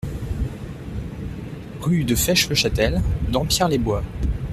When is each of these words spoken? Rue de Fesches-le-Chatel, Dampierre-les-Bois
Rue 1.81 2.03
de 2.05 2.15
Fesches-le-Chatel, 2.15 3.03
Dampierre-les-Bois 3.29 4.03